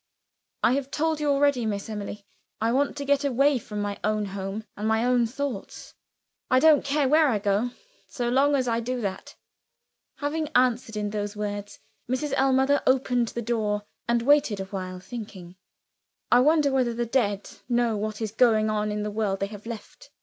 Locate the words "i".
0.63-0.71, 2.59-2.71, 6.49-6.59, 7.27-7.37, 8.67-8.79, 16.31-16.39